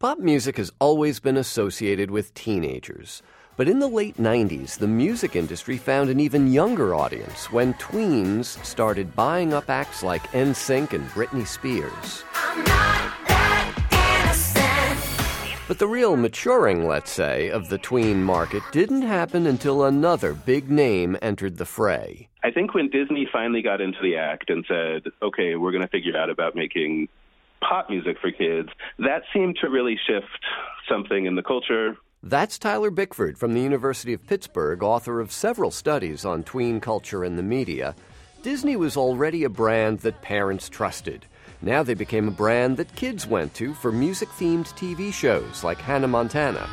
Pop 0.00 0.20
music 0.20 0.58
has 0.58 0.70
always 0.78 1.18
been 1.18 1.36
associated 1.36 2.08
with 2.08 2.32
teenagers. 2.32 3.20
But 3.56 3.68
in 3.68 3.80
the 3.80 3.88
late 3.88 4.16
90s, 4.16 4.78
the 4.78 4.86
music 4.86 5.34
industry 5.34 5.76
found 5.76 6.08
an 6.08 6.20
even 6.20 6.52
younger 6.52 6.94
audience 6.94 7.50
when 7.50 7.74
tweens 7.74 8.64
started 8.64 9.16
buying 9.16 9.52
up 9.52 9.68
acts 9.68 10.04
like 10.04 10.22
NSYNC 10.30 10.92
and 10.92 11.08
Britney 11.08 11.44
Spears. 11.44 12.22
But 15.66 15.80
the 15.80 15.88
real 15.88 16.14
maturing, 16.16 16.86
let's 16.86 17.10
say, 17.10 17.50
of 17.50 17.68
the 17.68 17.78
tween 17.78 18.22
market 18.22 18.62
didn't 18.70 19.02
happen 19.02 19.48
until 19.48 19.82
another 19.82 20.32
big 20.32 20.70
name 20.70 21.16
entered 21.20 21.56
the 21.56 21.66
fray. 21.66 22.28
I 22.44 22.52
think 22.52 22.72
when 22.72 22.88
Disney 22.88 23.28
finally 23.32 23.62
got 23.62 23.80
into 23.80 23.98
the 24.00 24.14
act 24.14 24.48
and 24.48 24.64
said, 24.68 25.10
okay, 25.22 25.56
we're 25.56 25.72
going 25.72 25.82
to 25.82 25.88
figure 25.88 26.16
out 26.16 26.30
about 26.30 26.54
making 26.54 27.08
pop 27.60 27.90
music 27.90 28.16
for 28.20 28.30
kids, 28.30 28.68
that 28.98 29.22
seemed 29.32 29.58
to 29.60 29.68
really 29.68 29.98
shift 30.06 30.44
something 30.88 31.26
in 31.26 31.34
the 31.34 31.42
culture. 31.42 31.96
That's 32.22 32.58
Tyler 32.58 32.90
Bickford 32.90 33.38
from 33.38 33.54
the 33.54 33.60
University 33.60 34.12
of 34.12 34.26
Pittsburgh, 34.26 34.82
author 34.82 35.20
of 35.20 35.30
several 35.30 35.70
studies 35.70 36.24
on 36.24 36.42
tween 36.42 36.80
culture 36.80 37.24
and 37.24 37.38
the 37.38 37.42
media. 37.42 37.94
Disney 38.42 38.76
was 38.76 38.96
already 38.96 39.44
a 39.44 39.48
brand 39.48 40.00
that 40.00 40.22
parents 40.22 40.68
trusted. 40.68 41.26
Now 41.60 41.82
they 41.82 41.94
became 41.94 42.28
a 42.28 42.32
brand 42.32 42.76
that 42.76 42.94
kids 42.94 43.26
went 43.26 43.54
to 43.54 43.74
for 43.74 43.90
music 43.90 44.28
themed 44.30 44.66
TV 44.74 45.12
shows 45.12 45.64
like 45.64 45.78
Hannah 45.78 46.08
Montana. 46.08 46.68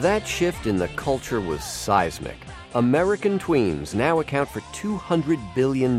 That 0.00 0.22
shift 0.26 0.66
in 0.66 0.76
the 0.76 0.88
culture 0.88 1.40
was 1.40 1.64
seismic. 1.64 2.38
American 2.74 3.38
tweens 3.38 3.94
now 3.94 4.20
account 4.20 4.46
for 4.46 4.60
$200 4.60 5.40
billion. 5.54 5.98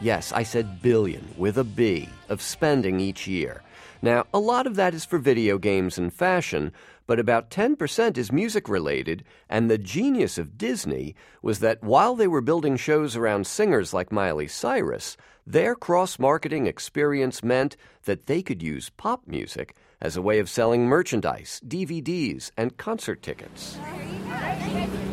Yes, 0.00 0.32
I 0.32 0.42
said 0.42 0.82
billion 0.82 1.24
with 1.36 1.56
a 1.56 1.62
B 1.62 2.08
of 2.28 2.42
spending 2.42 2.98
each 2.98 3.28
year. 3.28 3.62
Now, 4.02 4.26
a 4.34 4.40
lot 4.40 4.66
of 4.66 4.74
that 4.74 4.92
is 4.92 5.04
for 5.04 5.18
video 5.18 5.56
games 5.56 5.96
and 5.96 6.12
fashion, 6.12 6.72
but 7.06 7.20
about 7.20 7.48
10% 7.48 8.18
is 8.18 8.32
music 8.32 8.68
related, 8.68 9.22
and 9.48 9.70
the 9.70 9.78
genius 9.78 10.36
of 10.36 10.58
Disney 10.58 11.14
was 11.42 11.60
that 11.60 11.80
while 11.84 12.16
they 12.16 12.26
were 12.26 12.40
building 12.40 12.76
shows 12.76 13.14
around 13.14 13.46
singers 13.46 13.94
like 13.94 14.10
Miley 14.10 14.48
Cyrus, 14.48 15.16
their 15.46 15.76
cross 15.76 16.18
marketing 16.18 16.66
experience 16.66 17.44
meant 17.44 17.76
that 18.04 18.26
they 18.26 18.42
could 18.42 18.64
use 18.64 18.90
pop 18.96 19.28
music 19.28 19.76
as 20.00 20.16
a 20.16 20.22
way 20.22 20.40
of 20.40 20.50
selling 20.50 20.86
merchandise, 20.86 21.60
DVDs, 21.64 22.50
and 22.56 22.76
concert 22.76 23.22
tickets. 23.22 23.78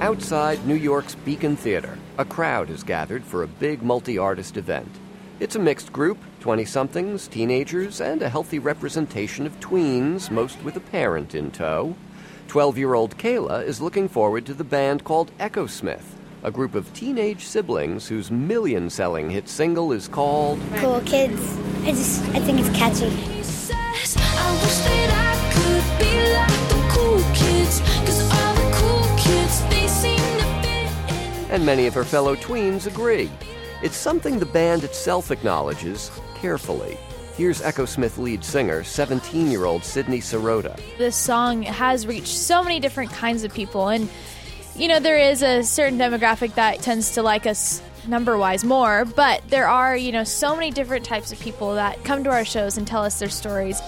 Outside 0.02 0.66
New 0.66 0.74
York's 0.74 1.14
Beacon 1.14 1.56
Theater, 1.56 1.96
a 2.18 2.26
crowd 2.26 2.70
has 2.70 2.82
gathered 2.82 3.24
for 3.24 3.44
a 3.44 3.48
big 3.48 3.84
multi 3.84 4.18
artist 4.18 4.58
event. 4.58 4.90
It's 5.40 5.56
a 5.56 5.60
mixed 5.60 5.94
group 5.94 6.18
20 6.40 6.66
somethings, 6.66 7.28
teenagers, 7.28 8.02
and 8.02 8.24
a 8.24 8.30
healthy 8.30 8.58
representation 8.58 9.46
of 9.46 9.60
tweens, 9.60 10.32
most 10.32 10.64
with 10.64 10.76
a 10.76 10.80
parent 10.80 11.36
in 11.36 11.52
tow. 11.52 11.96
12 12.48 12.80
year 12.80 12.96
old 12.96 13.16
Kayla 13.20 13.64
is 13.64 13.80
looking 13.80 14.10
forward 14.10 14.44
to 14.48 14.56
the 14.56 14.64
band 14.64 15.04
called 15.04 15.32
Echosmith, 15.38 16.16
a 16.42 16.50
group 16.50 16.74
of 16.74 16.92
teenage 16.96 17.46
siblings 17.46 18.08
whose 18.08 18.32
million 18.32 18.90
selling 18.90 19.30
hit 19.30 19.48
single 19.48 19.92
is 19.92 20.08
called 20.08 20.60
Cool 20.78 21.02
Kids. 21.02 21.60
I 21.84 21.92
just, 21.92 22.24
I 22.30 22.40
think 22.40 22.60
it's 22.60 22.76
catchy. 22.76 23.32
And 31.52 31.66
many 31.66 31.86
of 31.86 31.94
her 31.94 32.06
fellow 32.06 32.36
tweens 32.36 32.88
agree. 32.88 33.30
It's 33.84 33.98
something 33.98 34.40
the 34.40 34.46
band 34.46 34.84
itself 34.84 35.32
acknowledges 35.32 36.10
carefully. 36.36 36.98
Here's 37.36 37.62
Echosmith 37.62 38.18
lead 38.18 38.44
singer, 38.44 38.84
17 38.84 39.52
year 39.52 39.66
old 39.66 39.84
Sydney 39.84 40.20
Sierota. 40.20 40.80
This 40.98 41.16
song 41.16 41.64
has 41.64 42.08
reached 42.08 42.28
so 42.28 42.64
many 42.64 42.80
different 42.80 43.12
kinds 43.12 43.44
of 43.44 43.54
people, 43.54 43.90
and 43.90 44.10
you 44.76 44.88
know, 44.88 45.00
there 45.00 45.18
is 45.18 45.44
a 45.44 45.64
certain 45.64 46.00
demographic 46.00 46.56
that 46.56 46.80
tends 46.80 47.12
to 47.12 47.22
like 47.22 47.46
us 47.46 47.82
number 48.08 48.38
wise 48.38 48.64
more, 48.64 49.04
but 49.04 49.42
there 49.50 49.68
are, 49.68 49.96
you 49.98 50.12
know, 50.12 50.24
so 50.24 50.56
many 50.56 50.72
different 50.72 51.06
types 51.06 51.32
of 51.32 51.40
people 51.40 51.76
that 51.76 52.02
come 52.04 52.24
to 52.24 52.30
our 52.30 52.46
shows 52.46 52.78
and 52.78 52.88
tell 52.88 53.04
us 53.04 53.20
their 53.20 53.30
stories. 53.30 53.80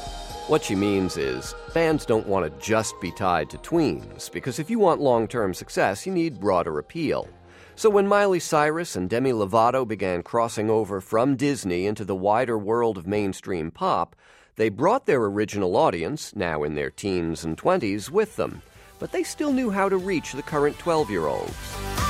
What 0.47 0.63
she 0.63 0.75
means 0.75 1.15
is, 1.15 1.55
fans 1.71 2.05
don't 2.05 2.27
want 2.27 2.45
to 2.45 2.65
just 2.65 2.99
be 2.99 3.11
tied 3.11 3.49
to 3.51 3.57
tweens, 3.59 4.29
because 4.29 4.59
if 4.59 4.69
you 4.69 4.77
want 4.77 4.99
long 4.99 5.27
term 5.27 5.53
success, 5.53 6.05
you 6.05 6.11
need 6.11 6.39
broader 6.39 6.79
appeal. 6.79 7.29
So 7.75 7.89
when 7.89 8.07
Miley 8.07 8.39
Cyrus 8.39 8.95
and 8.95 9.09
Demi 9.09 9.31
Lovato 9.31 9.87
began 9.87 10.21
crossing 10.21 10.69
over 10.69 11.01
from 11.01 11.35
Disney 11.35 11.87
into 11.87 12.05
the 12.05 12.15
wider 12.15 12.57
world 12.57 12.99
of 12.99 13.07
mainstream 13.07 13.71
pop, 13.71 14.15
they 14.55 14.69
brought 14.69 15.07
their 15.07 15.23
original 15.23 15.75
audience, 15.75 16.35
now 16.35 16.61
in 16.63 16.75
their 16.75 16.91
teens 16.91 17.43
and 17.43 17.57
20s, 17.57 18.11
with 18.11 18.35
them. 18.35 18.61
But 18.99 19.11
they 19.11 19.23
still 19.23 19.51
knew 19.51 19.71
how 19.71 19.89
to 19.89 19.97
reach 19.97 20.33
the 20.33 20.43
current 20.43 20.77
12 20.77 21.09
year 21.09 21.25
olds. 21.25 22.02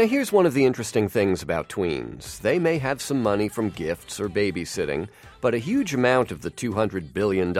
Now, 0.00 0.06
here's 0.06 0.32
one 0.32 0.46
of 0.46 0.54
the 0.54 0.64
interesting 0.64 1.10
things 1.10 1.42
about 1.42 1.68
tweens. 1.68 2.40
They 2.40 2.58
may 2.58 2.78
have 2.78 3.02
some 3.02 3.22
money 3.22 3.50
from 3.50 3.68
gifts 3.68 4.18
or 4.18 4.30
babysitting, 4.30 5.10
but 5.42 5.52
a 5.52 5.58
huge 5.58 5.92
amount 5.92 6.30
of 6.30 6.40
the 6.40 6.50
$200 6.50 7.12
billion 7.12 7.52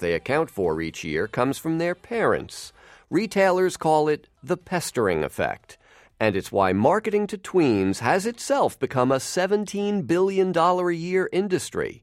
they 0.00 0.12
account 0.14 0.50
for 0.50 0.82
each 0.82 1.04
year 1.04 1.28
comes 1.28 1.56
from 1.56 1.78
their 1.78 1.94
parents. 1.94 2.72
Retailers 3.10 3.76
call 3.76 4.08
it 4.08 4.26
the 4.42 4.56
pestering 4.56 5.22
effect. 5.22 5.78
And 6.18 6.34
it's 6.34 6.50
why 6.50 6.72
marketing 6.72 7.28
to 7.28 7.38
tweens 7.38 8.00
has 8.00 8.26
itself 8.26 8.76
become 8.76 9.12
a 9.12 9.18
$17 9.18 10.04
billion 10.04 10.52
a 10.58 10.90
year 10.90 11.28
industry. 11.30 12.02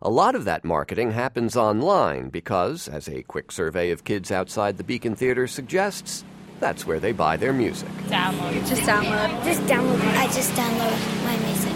A 0.00 0.08
lot 0.08 0.36
of 0.36 0.44
that 0.44 0.64
marketing 0.64 1.10
happens 1.10 1.56
online 1.56 2.28
because, 2.28 2.86
as 2.86 3.08
a 3.08 3.24
quick 3.24 3.50
survey 3.50 3.90
of 3.90 4.04
kids 4.04 4.30
outside 4.30 4.76
the 4.76 4.84
Beacon 4.84 5.16
Theater 5.16 5.48
suggests, 5.48 6.24
that's 6.62 6.86
where 6.86 7.00
they 7.00 7.10
buy 7.10 7.36
their 7.36 7.52
music. 7.52 7.88
Download. 8.06 8.54
Just 8.68 8.82
download. 8.82 9.44
Just 9.44 9.60
download. 9.62 10.00
I 10.16 10.26
just 10.26 10.52
download 10.52 11.24
my 11.24 11.36
music. 11.44 11.72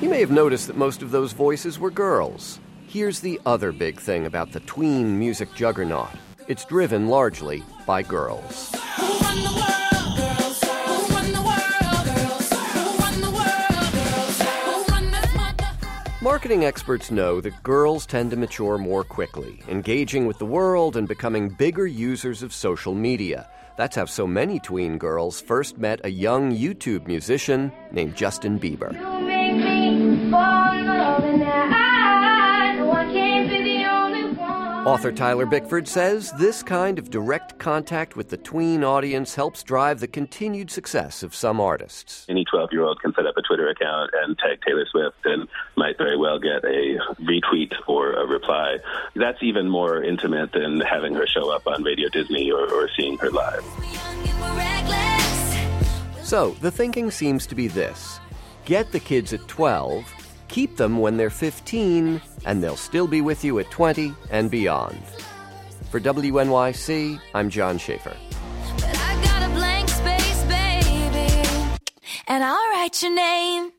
You 0.00 0.08
may 0.08 0.20
have 0.20 0.30
noticed 0.30 0.66
that 0.68 0.76
most 0.76 1.02
of 1.02 1.10
those 1.10 1.34
voices 1.34 1.78
were 1.78 1.90
girls. 1.90 2.58
Here's 2.88 3.20
the 3.20 3.38
other 3.44 3.72
big 3.72 4.00
thing 4.00 4.24
about 4.24 4.52
the 4.52 4.60
tween 4.60 5.18
music 5.18 5.54
juggernaut 5.54 6.08
it's 6.48 6.64
driven 6.64 7.08
largely 7.08 7.64
by 7.86 8.02
girls. 8.02 8.72
Marketing 16.26 16.64
experts 16.64 17.12
know 17.12 17.40
that 17.40 17.62
girls 17.62 18.04
tend 18.04 18.32
to 18.32 18.36
mature 18.36 18.78
more 18.78 19.04
quickly, 19.04 19.62
engaging 19.68 20.26
with 20.26 20.38
the 20.38 20.44
world 20.44 20.96
and 20.96 21.06
becoming 21.06 21.48
bigger 21.50 21.86
users 21.86 22.42
of 22.42 22.52
social 22.52 22.96
media. 22.96 23.48
That's 23.76 23.94
how 23.94 24.06
so 24.06 24.26
many 24.26 24.58
tween 24.58 24.98
girls 24.98 25.40
first 25.40 25.78
met 25.78 26.00
a 26.02 26.10
young 26.10 26.50
YouTube 26.50 27.06
musician 27.06 27.70
named 27.92 28.16
Justin 28.16 28.58
Bieber. 28.58 28.90
Author 34.86 35.10
Tyler 35.10 35.46
Bickford 35.46 35.88
says 35.88 36.30
this 36.38 36.62
kind 36.62 37.00
of 37.00 37.10
direct 37.10 37.58
contact 37.58 38.14
with 38.14 38.28
the 38.28 38.36
tween 38.36 38.84
audience 38.84 39.34
helps 39.34 39.64
drive 39.64 39.98
the 39.98 40.06
continued 40.06 40.70
success 40.70 41.24
of 41.24 41.34
some 41.34 41.60
artists. 41.60 42.24
Any 42.28 42.44
12 42.44 42.68
year 42.70 42.84
old 42.84 43.00
can 43.02 43.12
set 43.12 43.26
up 43.26 43.36
a 43.36 43.42
Twitter 43.42 43.68
account 43.68 44.12
and 44.14 44.38
tag 44.38 44.60
Taylor 44.64 44.86
Swift 44.88 45.16
and 45.24 45.48
might 45.74 45.98
very 45.98 46.16
well 46.16 46.38
get 46.38 46.64
a 46.64 47.00
retweet 47.20 47.72
or 47.88 48.12
a 48.12 48.28
reply. 48.28 48.78
That's 49.16 49.42
even 49.42 49.68
more 49.68 50.04
intimate 50.04 50.52
than 50.52 50.78
having 50.82 51.14
her 51.16 51.26
show 51.26 51.52
up 51.52 51.66
on 51.66 51.82
Radio 51.82 52.08
Disney 52.08 52.52
or, 52.52 52.72
or 52.72 52.88
seeing 52.96 53.18
her 53.18 53.30
live. 53.30 53.64
So 56.22 56.50
the 56.60 56.70
thinking 56.70 57.10
seems 57.10 57.44
to 57.48 57.56
be 57.56 57.66
this 57.66 58.20
get 58.64 58.92
the 58.92 59.00
kids 59.00 59.32
at 59.32 59.48
12 59.48 60.25
Keep 60.48 60.76
them 60.76 60.98
when 60.98 61.16
they're 61.16 61.30
15, 61.30 62.20
and 62.44 62.62
they'll 62.62 62.76
still 62.76 63.06
be 63.06 63.20
with 63.20 63.44
you 63.44 63.58
at 63.58 63.70
20 63.70 64.14
and 64.30 64.50
beyond. 64.50 64.98
For 65.90 66.00
WNYC, 66.00 67.20
I'm 67.34 67.50
John 67.50 67.78
Schaefer. 67.78 68.16
and 72.28 72.44
I'll 72.44 72.70
write 72.70 73.02
your 73.02 73.14
name 73.14 73.72